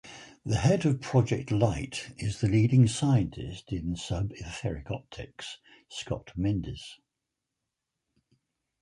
The 0.43 0.55
head 0.57 0.83
of 0.87 0.99
Project 0.99 1.51
Light 1.51 2.15
is 2.17 2.41
the 2.41 2.47
leading 2.47 2.87
scientist 2.87 3.71
in 3.71 3.95
sub-etheric 3.95 4.89
optics, 4.89 5.59
Scott 5.89 6.31
Mindes. 6.35 6.97